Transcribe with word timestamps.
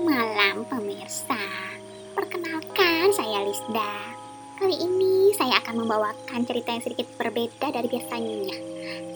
malam 0.00 0.64
pemirsa. 0.64 1.36
Perkenalkan 2.16 3.12
saya 3.12 3.44
Lisda. 3.44 4.16
Kali 4.56 4.76
ini 4.80 5.36
saya 5.36 5.60
akan 5.60 5.84
membawakan 5.84 6.40
cerita 6.48 6.72
yang 6.72 6.80
sedikit 6.80 7.04
berbeda 7.20 7.68
dari 7.68 7.84
biasanya. 7.84 8.56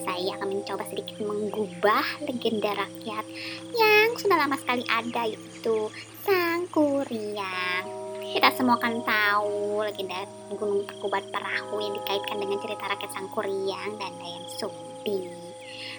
Saya 0.04 0.36
akan 0.36 0.60
mencoba 0.60 0.84
sedikit 0.92 1.24
mengubah 1.24 2.04
legenda 2.28 2.76
rakyat 2.76 3.24
yang 3.72 4.12
sudah 4.20 4.36
lama 4.36 4.60
sekali 4.60 4.84
ada 4.92 5.24
yaitu 5.24 5.88
Sang 6.20 6.68
Kuryang. 6.68 7.84
Kita 8.20 8.52
semua 8.52 8.76
kan 8.76 9.00
tahu 9.00 9.80
legenda 9.88 10.28
Gunung 10.52 10.84
Tangkuban 10.84 11.24
Perahu 11.32 11.80
yang 11.80 11.96
dikaitkan 11.96 12.36
dengan 12.36 12.60
cerita 12.60 12.84
rakyat 12.92 13.08
Sang 13.08 13.28
Kuryang 13.32 13.96
dan 13.96 14.12
Dayang 14.20 14.48
Sumbi. 14.52 15.32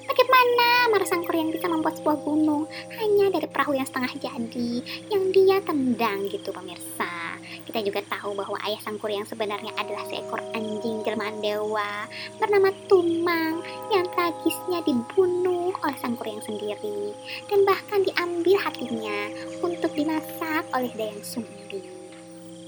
Bagaimana 0.06 0.94
Marsang 0.94 1.26
yang 1.26 1.50
bisa 1.50 1.66
membuat 1.66 1.98
sebuah 1.98 2.22
gunung 2.22 2.70
hanya 2.94 3.25
perahu 3.56 3.72
yang 3.72 3.88
setengah 3.88 4.12
jadi 4.20 4.72
yang 5.08 5.32
dia 5.32 5.64
tendang 5.64 6.28
gitu 6.28 6.52
pemirsa. 6.52 7.40
Kita 7.64 7.80
juga 7.80 8.04
tahu 8.04 8.36
bahwa 8.36 8.60
ayah 8.68 8.84
Sang 8.84 9.00
yang 9.08 9.24
sebenarnya 9.24 9.72
adalah 9.80 10.04
seekor 10.12 10.44
anjing 10.52 11.08
jelmaan 11.08 11.40
dewa 11.40 12.04
bernama 12.36 12.76
Tumang 12.92 13.64
yang 13.96 14.04
tragisnya 14.12 14.84
dibunuh 14.84 15.72
oleh 15.72 15.98
Sang 16.04 16.20
yang 16.20 16.44
sendiri 16.44 17.16
dan 17.48 17.64
bahkan 17.64 18.04
diambil 18.04 18.60
hatinya 18.60 19.32
untuk 19.64 19.96
dimasak 19.96 20.68
oleh 20.76 20.92
Dayang 21.00 21.24
Sumbi. 21.24 21.80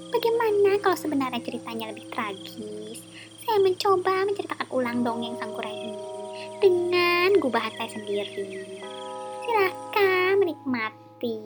Bagaimana 0.08 0.80
kalau 0.80 0.96
sebenarnya 0.96 1.44
ceritanya 1.44 1.92
lebih 1.92 2.08
tragis? 2.16 3.04
Saya 3.44 3.60
mencoba 3.60 4.24
menceritakan 4.24 4.68
ulang 4.72 5.04
dongeng 5.04 5.36
Sang 5.36 5.52
ini 5.52 6.00
dengan 6.64 7.36
gubahan 7.44 7.76
saya 7.76 7.92
sendiri. 7.92 8.48
Silahkan 9.44 10.17
menikmati. 10.68 11.40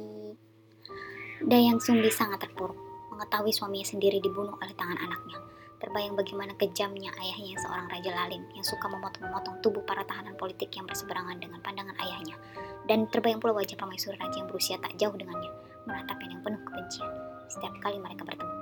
Dayang 1.46 1.78
Sumbi 1.78 2.10
sangat 2.10 2.42
terpuruk 2.42 2.78
mengetahui 3.14 3.54
suaminya 3.54 3.86
sendiri 3.86 4.18
dibunuh 4.18 4.58
oleh 4.58 4.74
tangan 4.74 4.98
anaknya. 4.98 5.38
Terbayang 5.78 6.14
bagaimana 6.14 6.54
kejamnya 6.58 7.10
ayahnya 7.22 7.58
seorang 7.58 7.90
raja 7.90 8.14
lalim 8.14 8.42
yang 8.54 8.66
suka 8.66 8.86
memotong-memotong 8.90 9.62
tubuh 9.66 9.82
para 9.86 10.06
tahanan 10.06 10.38
politik 10.38 10.74
yang 10.74 10.86
berseberangan 10.86 11.38
dengan 11.38 11.62
pandangan 11.62 11.94
ayahnya. 12.02 12.38
Dan 12.86 13.10
terbayang 13.10 13.42
pula 13.42 13.54
wajah 13.58 13.78
permaisuri 13.78 14.18
raja 14.18 14.42
yang 14.42 14.50
berusia 14.50 14.78
tak 14.82 14.94
jauh 14.98 15.14
dengannya, 15.14 15.50
menatapnya 15.86 16.38
yang 16.38 16.42
penuh 16.42 16.62
kebencian. 16.66 17.10
Setiap 17.50 17.74
kali 17.82 17.98
mereka 17.98 18.26
bertemu. 18.26 18.54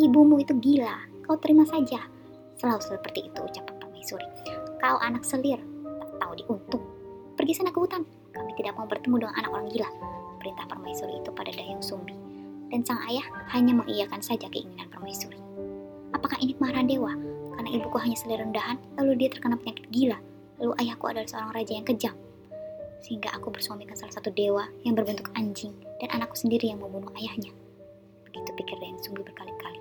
Ibumu 0.00 0.36
itu 0.40 0.52
gila, 0.60 0.96
kau 1.28 1.36
terima 1.40 1.64
saja. 1.68 2.04
Selalu 2.56 2.80
seperti 2.84 3.28
itu 3.28 3.40
ucapan 3.40 3.74
permaisuri. 3.80 4.28
Kau 4.80 4.96
anak 5.00 5.24
selir, 5.24 5.60
tahu 6.20 6.32
diuntung. 6.40 6.84
Pergi 7.40 7.52
sana 7.56 7.72
ke 7.72 7.80
hutan, 7.80 8.04
tidak 8.60 8.76
mau 8.76 8.84
bertemu 8.84 9.24
dengan 9.24 9.34
anak 9.40 9.50
orang 9.56 9.66
gila. 9.72 9.90
Perintah 10.36 10.64
permaisuri 10.68 11.16
itu 11.16 11.30
pada 11.32 11.48
Dayang 11.48 11.80
Sumbi. 11.80 12.12
Dan 12.68 12.84
sang 12.84 13.00
ayah 13.08 13.24
hanya 13.56 13.72
mengiyakan 13.72 14.20
saja 14.20 14.46
keinginan 14.52 14.86
permaisuri. 14.92 15.40
Apakah 16.12 16.36
ini 16.44 16.52
kemarahan 16.54 16.86
dewa? 16.86 17.12
Karena 17.56 17.70
ibuku 17.72 17.96
hanya 17.98 18.16
selir 18.20 18.38
rendahan, 18.38 18.76
lalu 19.00 19.16
dia 19.16 19.28
terkena 19.32 19.56
penyakit 19.56 19.88
gila. 19.88 20.20
Lalu 20.60 20.72
ayahku 20.84 21.04
adalah 21.08 21.26
seorang 21.26 21.52
raja 21.56 21.72
yang 21.72 21.86
kejam. 21.88 22.14
Sehingga 23.00 23.32
aku 23.32 23.48
bersuamikan 23.48 23.96
salah 23.96 24.12
satu 24.12 24.28
dewa 24.28 24.68
yang 24.84 24.92
berbentuk 24.92 25.32
anjing 25.32 25.72
dan 25.98 26.12
anakku 26.12 26.36
sendiri 26.36 26.68
yang 26.68 26.78
membunuh 26.78 27.08
ayahnya. 27.16 27.50
Begitu 28.28 28.50
pikir 28.60 28.76
Dayang 28.76 29.00
Sumbi 29.00 29.24
berkali-kali. 29.24 29.80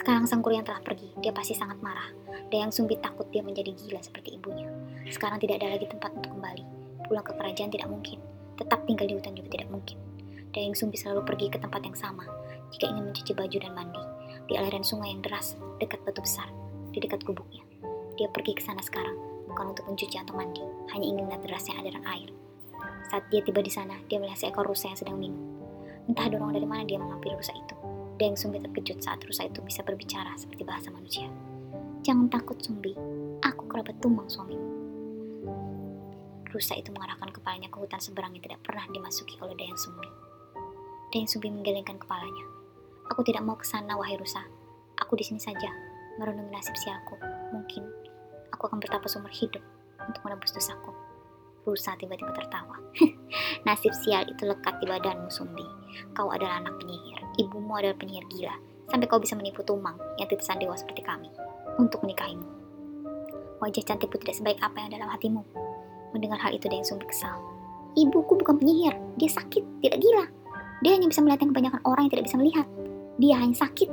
Sekarang 0.00 0.24
sang 0.24 0.40
yang 0.48 0.64
telah 0.64 0.80
pergi, 0.80 1.12
dia 1.20 1.36
pasti 1.36 1.52
sangat 1.52 1.76
marah. 1.84 2.08
Dayang 2.48 2.72
Sumbi 2.72 2.96
takut 2.96 3.28
dia 3.28 3.44
menjadi 3.44 3.76
gila 3.76 4.00
seperti 4.00 4.40
ibunya. 4.40 4.64
Sekarang 5.12 5.36
tidak 5.36 5.60
ada 5.60 5.76
lagi 5.76 5.84
tempat 5.84 6.16
untuk 6.16 6.32
kembali. 6.32 6.77
Pulang 7.08 7.24
ke 7.24 7.32
kerajaan 7.32 7.72
tidak 7.72 7.88
mungkin. 7.88 8.20
Tetap 8.60 8.84
tinggal 8.84 9.08
di 9.08 9.16
hutan 9.16 9.32
juga 9.32 9.48
tidak 9.56 9.68
mungkin. 9.72 9.96
Dayang 10.52 10.76
Sumbi 10.76 10.96
selalu 10.96 11.24
pergi 11.24 11.46
ke 11.52 11.58
tempat 11.60 11.80
yang 11.84 11.96
sama 11.96 12.24
jika 12.72 12.88
ingin 12.88 13.12
mencuci 13.12 13.32
baju 13.32 13.56
dan 13.60 13.72
mandi. 13.72 14.02
Di 14.48 14.56
aliran 14.56 14.84
sungai 14.84 15.12
yang 15.12 15.20
deras, 15.20 15.56
dekat 15.80 16.00
batu 16.04 16.24
besar, 16.24 16.48
di 16.92 17.00
dekat 17.00 17.20
gubuknya. 17.24 17.64
Dia 18.16 18.28
pergi 18.32 18.56
ke 18.56 18.62
sana 18.64 18.80
sekarang, 18.80 19.16
bukan 19.48 19.76
untuk 19.76 19.84
mencuci 19.88 20.16
atau 20.16 20.36
mandi, 20.36 20.64
hanya 20.92 21.04
ingin 21.04 21.28
melihat 21.28 21.44
derasnya 21.44 21.76
aliran 21.80 22.04
air. 22.08 22.28
Saat 23.08 23.28
dia 23.32 23.40
tiba 23.44 23.60
di 23.60 23.72
sana, 23.72 23.96
dia 24.08 24.20
melihat 24.20 24.40
seekor 24.40 24.68
rusa 24.68 24.92
yang 24.92 24.98
sedang 25.00 25.16
minum. 25.20 25.40
Entah 26.08 26.28
dorong 26.28 26.56
dari 26.56 26.64
mana 26.64 26.84
dia 26.88 26.96
mengambil 26.96 27.36
rusa 27.36 27.52
itu. 27.52 27.76
Dayang 28.16 28.36
Sumbi 28.36 28.58
terkejut 28.60 29.04
saat 29.04 29.20
rusa 29.24 29.46
itu 29.46 29.60
bisa 29.62 29.84
berbicara 29.84 30.32
seperti 30.36 30.64
bahasa 30.64 30.88
manusia. 30.90 31.28
Jangan 32.02 32.32
takut, 32.32 32.56
Sumbi. 32.60 32.96
Aku 33.44 33.68
kerabat 33.68 34.00
tumang 34.00 34.26
suamimu. 34.26 34.77
Rusa 36.48 36.80
itu 36.80 36.88
mengarahkan 36.96 37.28
kepalanya 37.28 37.68
ke 37.68 37.76
hutan 37.76 38.00
seberang 38.00 38.32
yang 38.32 38.40
tidak 38.40 38.64
pernah 38.64 38.88
dimasuki 38.88 39.36
oleh 39.44 39.52
Dayang 39.52 39.76
Sumbi. 39.76 40.08
Dayang 41.12 41.28
Sumbi 41.28 41.52
menggelengkan 41.52 42.00
kepalanya. 42.00 42.44
Aku 43.12 43.20
tidak 43.20 43.44
mau 43.44 43.56
ke 43.56 43.68
sana, 43.68 43.96
wahai 43.96 44.16
rusa. 44.16 44.40
Aku 44.96 45.12
di 45.16 45.24
sini 45.24 45.40
saja, 45.40 45.68
merenungi 46.16 46.48
nasib 46.48 46.72
sialku. 46.76 47.20
Mungkin 47.52 47.84
aku 48.48 48.64
akan 48.64 48.80
bertapa 48.80 49.04
seumur 49.08 49.32
hidup 49.32 49.60
untuk 50.08 50.20
menebus 50.24 50.52
dosaku. 50.56 50.92
Rusa 51.68 51.92
tiba-tiba 52.00 52.32
tertawa. 52.32 52.80
nasib 53.68 53.92
sial 53.92 54.24
itu 54.24 54.48
lekat 54.48 54.80
di 54.80 54.88
badanmu, 54.88 55.28
Sumbi. 55.28 55.64
Kau 56.16 56.32
adalah 56.32 56.64
anak 56.64 56.80
penyihir. 56.80 57.20
Ibumu 57.36 57.76
adalah 57.76 57.96
penyihir 58.00 58.24
gila. 58.32 58.56
Sampai 58.88 59.04
kau 59.04 59.20
bisa 59.20 59.36
menipu 59.36 59.60
tumang 59.60 60.00
yang 60.16 60.28
titisan 60.32 60.56
dewa 60.56 60.72
seperti 60.72 61.04
kami 61.04 61.28
untuk 61.76 62.00
menikahimu. 62.00 62.48
Wajah 63.60 63.84
cantikku 63.84 64.16
tidak 64.16 64.40
sebaik 64.40 64.60
apa 64.64 64.80
yang 64.80 64.96
dalam 64.96 65.12
hatimu. 65.12 65.67
Mendengar 66.12 66.40
hal 66.40 66.56
itu 66.56 66.66
Dayang 66.68 66.86
Sumbi 66.86 67.06
kesal. 67.08 67.36
Ibuku 67.98 68.38
bukan 68.38 68.56
penyihir, 68.60 68.94
dia 69.18 69.30
sakit, 69.32 69.64
tidak 69.82 69.98
gila. 70.00 70.26
Dia 70.84 70.94
hanya 70.94 71.10
bisa 71.10 71.20
melihat 71.24 71.42
yang 71.42 71.50
kebanyakan 71.50 71.80
orang 71.82 72.02
yang 72.06 72.12
tidak 72.14 72.26
bisa 72.30 72.36
melihat. 72.38 72.66
Dia 73.18 73.34
hanya 73.42 73.56
sakit. 73.58 73.90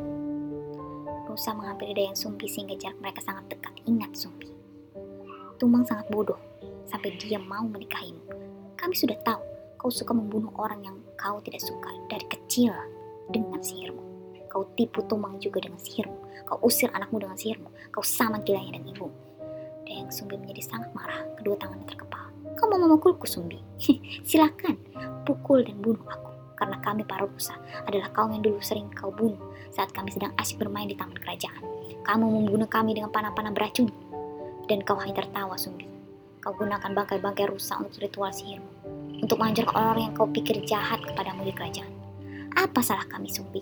Rusa 1.26 1.52
menghampiri 1.58 1.98
Dayang 1.98 2.16
Sumbi 2.16 2.46
sehingga 2.46 2.78
jarak 2.78 3.02
mereka 3.02 3.20
sangat 3.26 3.50
dekat. 3.50 3.74
Ingat 3.90 4.12
Sumbi. 4.14 4.54
Tumang 5.58 5.88
sangat 5.88 6.06
bodoh 6.12 6.38
sampai 6.86 7.18
dia 7.18 7.42
mau 7.42 7.66
menikahimu. 7.66 8.22
Kami 8.78 8.94
sudah 8.94 9.18
tahu 9.26 9.42
kau 9.82 9.90
suka 9.90 10.14
membunuh 10.14 10.54
orang 10.58 10.82
yang 10.86 10.98
kau 11.18 11.42
tidak 11.42 11.62
suka 11.62 11.90
dari 12.10 12.26
kecil 12.30 12.74
dengan 13.34 13.60
sihirmu. 13.60 14.04
Kau 14.52 14.70
tipu 14.78 15.04
Tumang 15.04 15.42
juga 15.42 15.60
dengan 15.60 15.82
sihirmu. 15.82 16.46
Kau 16.46 16.62
usir 16.62 16.88
anakmu 16.94 17.20
dengan 17.20 17.36
sihirmu. 17.36 17.70
Kau 17.92 18.06
sama 18.06 18.40
gilanya 18.46 18.80
dan 18.80 18.86
ibu. 18.88 19.10
Dayang 19.86 20.10
Sumbi 20.10 20.36
menjadi 20.42 20.66
sangat 20.66 20.90
marah. 20.98 21.22
Kedua 21.38 21.54
tangannya 21.62 21.86
terkepal. 21.86 22.26
Kau 22.58 22.66
mau 22.66 22.82
memukulku 22.82 23.30
Sumbi? 23.30 23.62
Silakan, 24.28 24.82
pukul 25.30 25.62
dan 25.62 25.78
bunuh 25.78 26.02
aku. 26.10 26.34
Karena 26.58 26.82
kami 26.82 27.06
para 27.06 27.30
rusa 27.30 27.54
adalah 27.86 28.10
kaum 28.10 28.34
yang 28.34 28.42
dulu 28.42 28.58
sering 28.64 28.90
kau 28.96 29.14
bunuh 29.14 29.38
saat 29.70 29.92
kami 29.94 30.10
sedang 30.10 30.34
asyik 30.42 30.66
bermain 30.66 30.90
di 30.90 30.98
taman 30.98 31.14
kerajaan. 31.20 31.62
Kamu 32.02 32.26
membunuh 32.26 32.66
kami 32.66 32.98
dengan 32.98 33.14
panah-panah 33.14 33.54
beracun. 33.54 33.94
Dan 34.66 34.82
kau 34.82 34.98
hanya 34.98 35.22
tertawa 35.22 35.54
Sumbi. 35.54 35.86
Kau 36.42 36.58
gunakan 36.58 36.90
bangkai-bangkai 36.90 37.46
rusa 37.46 37.78
untuk 37.78 38.02
ritual 38.02 38.34
sihirmu. 38.34 38.72
Untuk 39.22 39.38
menghancurkan 39.38 39.76
orang 39.78 40.00
yang 40.10 40.14
kau 40.18 40.26
pikir 40.26 40.66
jahat 40.66 40.98
kepadamu 41.06 41.46
di 41.46 41.54
kerajaan. 41.54 41.94
Apa 42.58 42.82
salah 42.82 43.06
kami 43.06 43.30
Sumbi? 43.30 43.62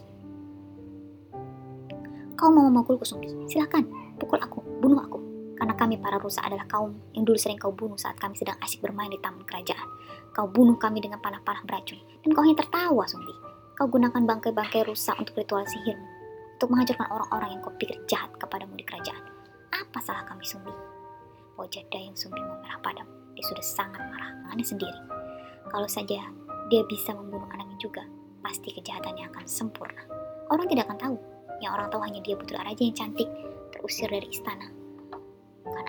Kau 2.39 2.51
mau 2.51 2.67
memukulku, 2.67 3.07
Sumbi? 3.07 3.31
Silakan, 3.47 3.87
pukul 4.19 4.39
aku, 4.43 4.59
bunuh 4.83 4.99
aku. 4.99 5.22
Karena 5.63 5.79
kami 5.79 5.95
para 5.95 6.19
rusa 6.19 6.43
adalah 6.43 6.67
kaum 6.67 6.91
yang 7.15 7.23
dulu 7.23 7.39
sering 7.39 7.55
kau 7.55 7.71
bunuh 7.71 7.95
saat 7.95 8.19
kami 8.19 8.35
sedang 8.35 8.59
asyik 8.59 8.83
bermain 8.83 9.07
di 9.07 9.15
taman 9.23 9.47
kerajaan. 9.47 9.87
Kau 10.35 10.43
bunuh 10.43 10.75
kami 10.75 10.99
dengan 10.99 11.23
panah-panah 11.23 11.63
beracun, 11.63 12.03
dan 12.19 12.35
kau 12.35 12.43
hanya 12.43 12.59
tertawa, 12.59 13.07
Sumbi. 13.07 13.31
Kau 13.71 13.87
gunakan 13.87 14.27
bangkai-bangkai 14.27 14.83
rusa 14.83 15.15
untuk 15.15 15.39
ritual 15.39 15.63
sihirmu, 15.63 16.03
untuk 16.59 16.67
menghancurkan 16.67 17.07
orang-orang 17.07 17.49
yang 17.55 17.61
kau 17.63 17.71
pikir 17.79 17.95
jahat 18.11 18.35
kepadamu 18.35 18.75
di 18.75 18.83
kerajaan. 18.83 19.23
Apa 19.71 20.03
salah 20.03 20.27
kami, 20.27 20.43
Sumbi? 20.43 20.75
Wajah 21.55 21.87
Dayang 21.87 22.19
Sumbi 22.19 22.43
memerah 22.43 22.83
padam. 22.83 23.07
Dia 23.31 23.47
sudah 23.47 23.63
sangat 23.63 24.03
marah, 24.03 24.35
aneh 24.51 24.67
sendiri. 24.67 24.99
Kalau 25.71 25.87
saja 25.87 26.27
dia 26.67 26.81
bisa 26.91 27.15
membunuh 27.15 27.47
anaknya 27.55 27.79
juga, 27.79 28.03
pasti 28.43 28.67
kejahatannya 28.67 29.31
akan 29.31 29.47
sempurna. 29.47 30.03
Orang 30.51 30.67
tidak 30.67 30.91
akan 30.91 30.99
tahu 30.99 31.15
yang 31.63 31.71
orang 31.71 31.87
tahu 31.87 32.03
hanya 32.03 32.19
dia 32.19 32.35
putri 32.35 32.59
raja 32.59 32.83
yang 32.83 32.91
cantik 32.99 33.31
terusir 33.71 34.11
dari 34.11 34.27
istana 34.27 34.82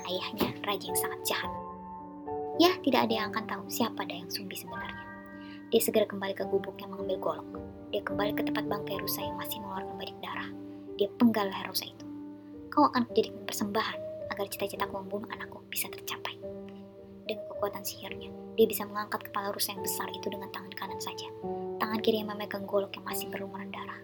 ayahnya 0.06 0.48
raja 0.66 0.84
yang 0.90 0.98
sangat 0.98 1.20
jahat. 1.26 1.52
Ya, 2.62 2.70
tidak 2.86 3.10
ada 3.10 3.14
yang 3.14 3.26
akan 3.34 3.44
tahu 3.50 3.64
siapa 3.66 4.06
Dayang 4.06 4.30
Sumbi 4.30 4.54
sebenarnya. 4.54 5.04
Dia 5.74 5.82
segera 5.82 6.06
kembali 6.06 6.38
ke 6.38 6.46
gubuknya 6.46 6.86
mengambil 6.86 7.18
golok. 7.18 7.48
Dia 7.90 8.02
kembali 8.06 8.30
ke 8.38 8.46
tempat 8.46 8.62
bangkai 8.70 8.94
rusa 9.02 9.26
yang 9.26 9.34
masih 9.34 9.58
mengeluarkan 9.58 9.94
banyak 9.98 10.18
darah. 10.22 10.48
Dia 10.94 11.10
penggal 11.18 11.50
leher 11.50 11.66
rusa 11.66 11.90
itu. 11.90 12.06
Kau 12.70 12.86
akan 12.86 13.10
menjadi 13.10 13.34
persembahan 13.42 13.98
agar 14.30 14.46
cita-citaku 14.46 14.94
membunuh 15.02 15.26
anakku 15.34 15.66
bisa 15.66 15.90
tercapai. 15.90 16.38
Dengan 17.26 17.42
kekuatan 17.50 17.82
sihirnya, 17.82 18.30
dia 18.54 18.66
bisa 18.70 18.86
mengangkat 18.86 19.26
kepala 19.26 19.50
rusa 19.50 19.74
yang 19.74 19.82
besar 19.82 20.06
itu 20.14 20.26
dengan 20.30 20.46
tangan 20.54 20.74
kanan 20.78 21.00
saja. 21.02 21.26
Tangan 21.82 21.98
kiri 22.04 22.22
yang 22.22 22.30
memegang 22.30 22.62
golok 22.70 22.94
yang 22.94 23.06
masih 23.08 23.26
berlumuran 23.32 23.74
darah 23.74 23.98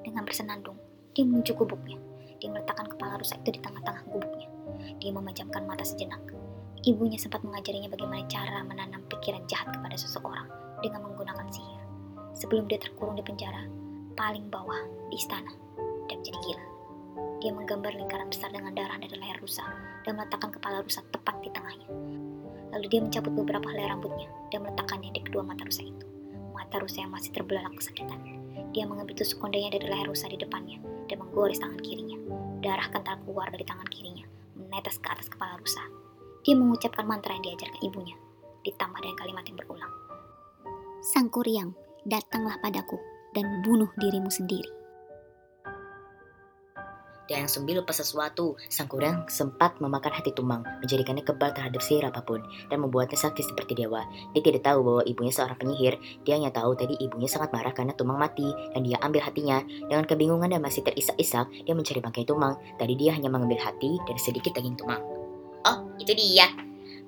dengan 0.00 0.22
bersenandung. 0.22 0.78
Dia 1.10 1.26
menuju 1.26 1.58
gubuknya. 1.58 1.98
Dia 2.38 2.48
meletakkan 2.54 2.86
kepala 2.86 3.18
rusa 3.18 3.34
itu 3.42 3.56
di 3.56 3.60
tengah-tengah 3.60 4.04
gubuknya. 4.08 4.53
Dia 5.00 5.10
memejamkan 5.12 5.64
mata 5.68 5.82
sejenak. 5.82 6.20
Ibunya 6.84 7.16
sempat 7.16 7.40
mengajarinya 7.40 7.88
bagaimana 7.88 8.28
cara 8.28 8.60
menanam 8.60 9.00
pikiran 9.08 9.44
jahat 9.48 9.72
kepada 9.72 9.96
seseorang 9.96 10.48
dengan 10.84 11.00
menggunakan 11.08 11.48
sihir. 11.48 11.80
sebelum 12.34 12.66
dia 12.66 12.82
terkurung 12.82 13.14
di 13.14 13.22
penjara 13.22 13.62
paling 14.18 14.50
bawah 14.50 14.78
di 15.10 15.16
istana 15.18 15.54
dan 16.10 16.18
menjadi 16.18 16.38
gila. 16.42 16.64
Dia 17.38 17.50
menggambar 17.54 17.92
lingkaran 17.94 18.28
besar 18.30 18.50
dengan 18.50 18.74
darah 18.74 18.98
dari 18.98 19.14
leher 19.14 19.38
rusa 19.38 19.62
dan 20.02 20.18
meletakkan 20.18 20.50
kepala 20.50 20.82
rusa 20.82 21.02
tepat 21.14 21.38
di 21.44 21.50
tengahnya. 21.54 21.88
Lalu 22.74 22.86
dia 22.90 23.00
mencabut 23.02 23.32
beberapa 23.38 23.70
helai 23.70 23.86
rambutnya 23.86 24.26
dan 24.50 24.66
meletakkannya 24.66 25.14
di 25.14 25.20
kedua 25.22 25.46
mata 25.46 25.62
rusa 25.62 25.86
itu. 25.86 26.06
Mata 26.54 26.82
rusa 26.82 27.06
yang 27.06 27.12
masih 27.14 27.30
terbelalak 27.30 27.74
kesakitan. 27.78 28.18
Dia 28.74 28.88
mengambil 28.88 29.14
tusuk 29.14 29.38
kondanya 29.38 29.78
dari 29.78 29.86
leher 29.86 30.10
rusa 30.10 30.26
di 30.26 30.38
depannya 30.38 30.82
dan 31.06 31.22
menggores 31.22 31.62
tangan 31.62 31.78
kirinya. 31.78 32.18
Darah 32.64 32.88
kental 32.90 33.20
keluar 33.22 33.52
dari 33.52 33.62
tangan 33.62 33.86
kirinya, 33.92 34.23
menetes 34.74 34.98
ke 34.98 35.06
atas 35.06 35.30
kepala 35.30 35.54
rusa. 35.62 35.86
Dia 36.42 36.58
mengucapkan 36.58 37.06
mantra 37.06 37.38
yang 37.38 37.46
diajarkan 37.46 37.78
ibunya, 37.86 38.18
ditambah 38.66 38.98
dengan 38.98 39.14
kalimat 39.14 39.46
yang 39.46 39.56
berulang. 39.62 39.92
Sang 40.98 41.30
Kuryang, 41.30 41.70
datanglah 42.02 42.58
padaku 42.58 42.98
dan 43.30 43.62
bunuh 43.62 43.88
dirimu 44.02 44.34
sendiri. 44.34 44.83
Dan 47.24 47.48
Sumbi 47.48 47.72
lupa 47.72 47.96
sesuatu, 47.96 48.52
sang 48.68 48.84
kurang 48.84 49.24
sempat 49.32 49.80
memakan 49.80 50.12
hati 50.12 50.28
Tumang, 50.36 50.60
menjadikannya 50.84 51.24
kebal 51.24 51.56
terhadap 51.56 51.80
sihir 51.80 52.04
apa 52.04 52.20
pun, 52.20 52.44
dan 52.68 52.84
membuatnya 52.84 53.16
sakti 53.16 53.40
seperti 53.40 53.72
dewa. 53.72 54.04
Dia 54.36 54.44
tidak 54.44 54.68
tahu 54.68 54.84
bahwa 54.84 55.02
ibunya 55.08 55.32
seorang 55.32 55.56
penyihir, 55.56 55.96
dia 56.28 56.36
hanya 56.36 56.52
tahu 56.52 56.76
tadi 56.76 57.00
ibunya 57.00 57.24
sangat 57.24 57.48
marah 57.48 57.72
karena 57.72 57.96
Tumang 57.96 58.20
mati, 58.20 58.44
dan 58.76 58.84
dia 58.84 59.00
ambil 59.00 59.24
hatinya. 59.24 59.64
Dengan 59.64 60.04
kebingungan 60.04 60.52
dan 60.52 60.60
masih 60.60 60.84
terisak-isak, 60.84 61.48
dia 61.64 61.72
mencari 61.72 62.04
bangkai 62.04 62.28
Tumang. 62.28 62.60
Tadi 62.76 62.92
dia 62.92 63.16
hanya 63.16 63.32
mengambil 63.32 63.56
hati 63.56 63.96
dan 64.04 64.16
sedikit 64.20 64.52
daging 64.52 64.76
Tumang. 64.76 65.00
Oh, 65.64 65.88
itu 65.96 66.12
dia, 66.12 66.52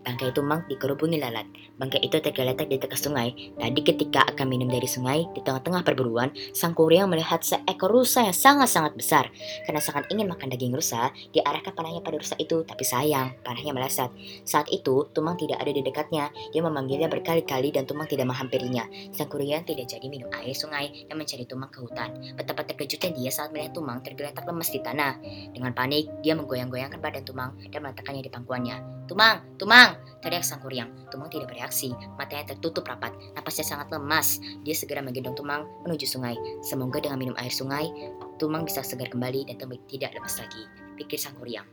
Bangkai 0.06 0.31
tumang 0.31 0.62
dikerubungi 0.70 1.19
lalat. 1.19 1.50
Bangkai 1.82 1.99
itu 2.06 2.23
tergeletak 2.23 2.70
di 2.70 2.79
tengah 2.79 2.94
sungai. 2.94 3.35
Tadi 3.58 3.81
ketika 3.82 4.23
akan 4.31 4.47
minum 4.47 4.70
dari 4.70 4.87
sungai, 4.87 5.26
di 5.35 5.43
tengah-tengah 5.43 5.82
perburuan, 5.82 6.31
sang 6.55 6.79
kuryang 6.79 7.11
melihat 7.11 7.43
seekor 7.43 7.91
rusa 7.91 8.23
yang 8.23 8.31
sangat-sangat 8.31 8.94
besar. 8.94 9.35
Karena 9.67 9.82
sangat 9.82 10.06
ingin 10.14 10.31
makan 10.31 10.47
daging 10.55 10.70
rusa, 10.70 11.11
diarahkan 11.35 11.75
panahnya 11.75 12.06
pada 12.06 12.23
rusa 12.23 12.38
itu, 12.38 12.62
tapi 12.62 12.87
sayang, 12.87 13.35
panahnya 13.43 13.75
meleset. 13.75 14.14
Saat 14.47 14.70
itu, 14.70 15.11
Tumang 15.11 15.35
tidak 15.43 15.58
ada 15.58 15.75
di 15.75 15.82
dekatnya. 15.82 16.31
Dia 16.55 16.62
memanggilnya 16.62 17.11
berkali-kali 17.11 17.75
dan 17.75 17.82
Tumang 17.82 18.06
tidak 18.06 18.31
menghampirinya. 18.31 18.87
Sang 19.11 19.26
kuryang 19.26 19.67
tidak 19.67 19.91
jadi 19.91 20.06
minum 20.06 20.31
air 20.38 20.55
sungai 20.55 21.03
dan 21.11 21.19
mencari 21.19 21.50
Tumang 21.50 21.75
ke 21.75 21.82
hutan. 21.82 22.14
Betapa 22.38 22.62
terkejutnya 22.62 23.11
dia 23.11 23.31
saat 23.35 23.50
melihat 23.50 23.75
Tumang 23.75 24.06
tergeletak 24.06 24.47
lemas 24.47 24.70
di 24.70 24.79
tanah. 24.79 25.19
Dengan 25.50 25.75
panik, 25.75 26.06
dia 26.23 26.38
menggoyang-goyangkan 26.38 27.03
badan 27.03 27.26
Tumang 27.26 27.58
dan 27.75 27.82
meletakkannya 27.82 28.23
di 28.23 28.31
pangkuannya. 28.31 28.76
Tumang, 29.11 29.38
Tumang, 29.58 29.95
teriak 30.20 30.44
sang 30.44 30.62
kuryang. 30.62 30.90
Tumang 31.12 31.28
tidak 31.32 31.52
bereaksi, 31.52 31.93
matanya 32.16 32.54
tertutup 32.54 32.87
rapat, 32.87 33.12
napasnya 33.34 33.64
sangat 33.64 33.93
lemas. 33.93 34.40
Dia 34.62 34.75
segera 34.76 35.00
menggendong 35.02 35.37
Tumang 35.37 35.66
menuju 35.87 36.06
sungai. 36.06 36.37
Semoga 36.62 37.02
dengan 37.02 37.19
minum 37.20 37.37
air 37.37 37.52
sungai, 37.52 37.88
Tumang 38.37 38.64
bisa 38.64 38.84
segar 38.84 39.08
kembali 39.08 39.48
dan 39.48 39.56
tidak 39.88 40.12
lemas 40.16 40.37
lagi, 40.40 40.62
pikir 40.96 41.16
sang 41.20 41.37
kuryang. 41.37 41.66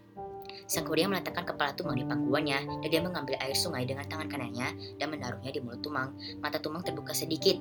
Sang 0.67 0.87
kuryang 0.87 1.11
meletakkan 1.11 1.43
kepala 1.43 1.75
Tumang 1.75 1.99
di 1.99 2.05
pangkuannya 2.07 2.81
dan 2.83 2.87
dia 2.87 3.01
mengambil 3.03 3.35
air 3.43 3.55
sungai 3.55 3.83
dengan 3.83 4.07
tangan 4.07 4.31
kanannya 4.31 4.97
dan 4.97 5.07
menaruhnya 5.11 5.51
di 5.51 5.59
mulut 5.59 5.83
Tumang. 5.83 6.15
Mata 6.39 6.57
Tumang 6.59 6.81
terbuka 6.85 7.11
sedikit. 7.11 7.59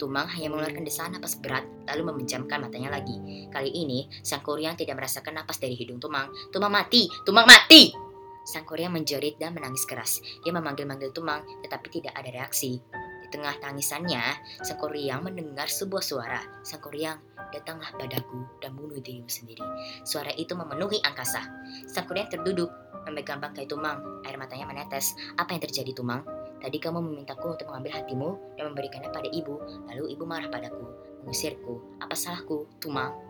Tumang 0.00 0.24
hanya 0.32 0.48
mengeluarkan 0.48 0.80
desaan 0.80 1.12
napas 1.12 1.36
berat, 1.36 1.68
lalu 1.84 2.08
memejamkan 2.08 2.56
matanya 2.56 2.88
lagi. 2.88 3.20
Kali 3.52 3.68
ini, 3.68 4.08
sang 4.24 4.40
kuryang 4.40 4.72
tidak 4.72 4.96
merasakan 4.96 5.36
napas 5.36 5.60
dari 5.60 5.76
hidung 5.76 6.00
Tumang. 6.00 6.32
Tumang 6.48 6.72
mati! 6.72 7.04
Tumang 7.28 7.44
mati! 7.44 8.09
Sang 8.44 8.64
Korea 8.64 8.88
menjerit 8.88 9.36
dan 9.36 9.52
menangis 9.52 9.84
keras. 9.84 10.20
Dia 10.42 10.52
memanggil-manggil 10.56 11.12
Tumang, 11.12 11.44
tetapi 11.60 12.00
tidak 12.00 12.16
ada 12.16 12.30
reaksi. 12.32 12.80
Di 13.20 13.28
tengah 13.28 13.56
tangisannya, 13.60 14.22
Sang 14.64 14.80
Korea 14.80 15.20
mendengar 15.20 15.68
sebuah 15.68 16.02
suara. 16.02 16.40
Sang 16.64 16.80
Korea, 16.80 17.14
datanglah 17.52 17.92
padaku 17.94 18.58
dan 18.64 18.72
bunuh 18.74 18.98
dirimu 18.98 19.28
sendiri. 19.28 19.62
Suara 20.02 20.32
itu 20.34 20.56
memenuhi 20.56 21.04
angkasa. 21.04 21.44
Sang 21.90 22.08
Korea 22.08 22.26
terduduk, 22.26 22.72
memegang 23.04 23.44
bangkai 23.44 23.68
Tumang. 23.68 24.24
Air 24.24 24.40
matanya 24.40 24.66
menetes. 24.66 25.12
Apa 25.36 25.52
yang 25.52 25.62
terjadi 25.62 25.92
Tumang? 25.92 26.24
Tadi 26.60 26.76
kamu 26.76 27.00
memintaku 27.00 27.56
untuk 27.56 27.72
mengambil 27.72 28.04
hatimu 28.04 28.28
dan 28.60 28.72
memberikannya 28.72 29.08
pada 29.08 29.28
ibu, 29.32 29.56
lalu 29.88 30.12
ibu 30.12 30.24
marah 30.28 30.52
padaku, 30.52 30.84
mengusirku. 31.24 31.80
Apa 32.04 32.12
salahku, 32.12 32.68
Tumang? 32.76 33.29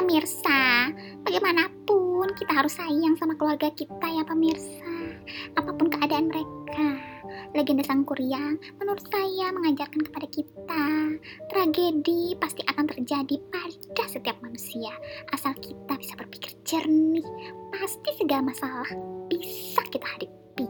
Pemirsa, 0.00 0.88
bagaimanapun 1.28 1.80
pun 2.20 2.36
kita 2.36 2.52
harus 2.52 2.76
sayang 2.76 3.16
sama 3.16 3.32
keluarga 3.32 3.72
kita 3.72 4.04
ya 4.04 4.20
pemirsa. 4.28 4.92
Apa 5.56 5.72
pun 5.72 5.88
keadaan 5.88 6.28
mereka. 6.28 7.00
Legenda 7.56 7.80
Sang 7.80 8.04
Kuryang 8.04 8.60
menurut 8.76 9.00
saya 9.08 9.48
mengajarkan 9.56 10.04
kepada 10.04 10.28
kita 10.28 10.84
tragedi 11.48 12.36
pasti 12.36 12.60
akan 12.68 12.92
terjadi 12.92 13.40
pada 13.48 14.04
setiap 14.04 14.36
manusia. 14.44 14.92
Asal 15.32 15.56
kita 15.64 15.96
bisa 15.96 16.12
berpikir 16.16 16.52
jernih 16.68 17.24
pasti 17.72 18.12
segala 18.20 18.52
masalah 18.52 18.88
bisa 19.32 19.80
kita 19.88 20.04
hadapi. 20.04 20.68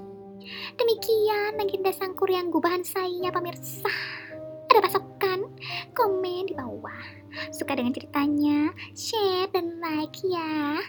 Demikian 0.78 1.58
legenda 1.58 1.90
Sang 1.98 2.14
Kuryang 2.14 2.54
gubahan 2.54 2.86
saya 2.86 3.34
pemirsa. 3.34 3.90
Ada 4.70 4.86
masukan 4.86 5.50
komen 5.98 6.46
di 6.46 6.54
bawah 6.54 7.19
suka 7.48 7.72
dengan 7.76 7.96
ceritanya. 7.96 8.72
Share 8.92 9.48
dan 9.50 9.80
like 9.80 10.20
ya 10.28 10.84